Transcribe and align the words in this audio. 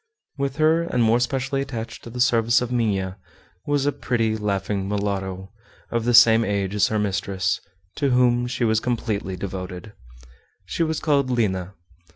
With 0.35 0.55
her, 0.55 0.81
and 0.81 1.03
more 1.03 1.19
specially 1.19 1.61
attached 1.61 2.03
to 2.03 2.09
the 2.09 2.19
service 2.19 2.59
of 2.59 2.71
Minha, 2.71 3.17
was 3.67 3.85
a 3.85 3.91
pretty, 3.91 4.35
laughing 4.35 4.89
mulatto, 4.89 5.51
of 5.91 6.05
the 6.05 6.13
same 6.15 6.43
age 6.43 6.73
as 6.73 6.87
her 6.87 6.97
mistress, 6.97 7.61
to 7.97 8.09
whom 8.09 8.47
she 8.47 8.63
was 8.63 8.79
completely 8.79 9.35
devoted. 9.35 9.93
She 10.65 10.81
was 10.81 10.99
called 10.99 11.29
Lina. 11.29 11.75